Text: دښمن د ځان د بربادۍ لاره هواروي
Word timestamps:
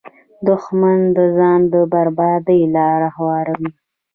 دښمن 0.47 0.99
د 1.15 1.17
ځان 1.37 1.59
د 1.73 1.75
بربادۍ 1.91 2.61
لاره 2.75 3.09
هواروي 3.17 3.69